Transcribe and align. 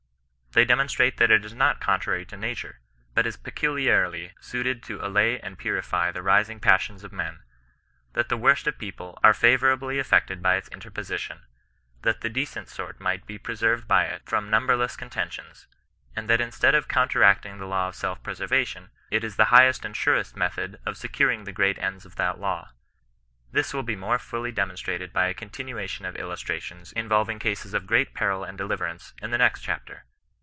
They 0.53 0.65
demonstrate 0.65 1.15
that 1.15 1.31
it 1.31 1.45
is 1.45 1.53
not 1.53 1.79
contrary 1.79 2.25
to 2.25 2.35
nature, 2.35 2.81
but 3.13 3.25
is 3.25 3.37
peculiarly 3.37 4.33
suited 4.41 4.83
to 4.83 4.99
allay 4.99 5.39
and 5.39 5.57
purify 5.57 6.11
the 6.11 6.21
rising 6.21 6.59
passions 6.59 7.05
of 7.05 7.13
men; 7.13 7.43
that 8.15 8.27
the 8.27 8.35
worst 8.35 8.67
of 8.67 8.77
people 8.77 9.17
are 9.23 9.33
favourably 9.33 9.97
affected 9.97 10.41
by 10.43 10.57
its 10.57 10.67
interposi 10.67 11.17
tion; 11.19 11.43
that 12.01 12.19
the 12.19 12.29
decent 12.29 12.67
sort 12.67 12.99
might 12.99 13.25
be 13.25 13.37
preserved 13.37 13.87
by 13.87 14.03
it 14.03 14.23
from 14.25 14.49
numberless 14.49 14.97
contentions, 14.97 15.67
and 16.17 16.29
that 16.29 16.41
instead 16.41 16.75
of 16.75 16.89
counteract 16.89 17.45
ing 17.45 17.57
the 17.57 17.65
law 17.65 17.87
of 17.87 17.95
self 17.95 18.21
preservation, 18.21 18.89
it 19.09 19.23
is 19.23 19.37
the 19.37 19.45
highest 19.55 19.85
and 19.85 19.95
surest 19.95 20.35
method 20.35 20.81
of 20.85 20.97
securing 20.97 21.45
the 21.45 21.53
great 21.53 21.79
ends 21.79 22.05
of 22.05 22.17
that 22.17 22.41
law. 22.41 22.71
This 23.53 23.73
will 23.73 23.83
be 23.83 23.95
more 23.95 24.19
fully 24.19 24.51
demonstrated 24.51 25.13
by 25.13 25.27
a 25.27 25.33
continuation 25.33 26.03
of 26.03 26.17
illustrations 26.17 26.91
involving 26.91 27.39
cases 27.39 27.73
of 27.73 27.87
greater 27.87 28.11
peril 28.11 28.43
and 28.43 28.57
de 28.57 28.65
liverance, 28.65 29.13
in 29.21 29.31
the 29.31 29.37
next 29.37 29.61
chapter. 29.61 30.03